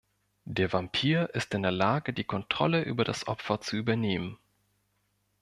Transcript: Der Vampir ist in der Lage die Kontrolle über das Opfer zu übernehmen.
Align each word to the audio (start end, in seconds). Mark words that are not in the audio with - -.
Der 0.45 0.73
Vampir 0.73 1.29
ist 1.35 1.53
in 1.53 1.61
der 1.61 1.71
Lage 1.71 2.11
die 2.11 2.23
Kontrolle 2.23 2.81
über 2.81 3.03
das 3.03 3.27
Opfer 3.27 3.61
zu 3.61 3.75
übernehmen. 3.75 4.39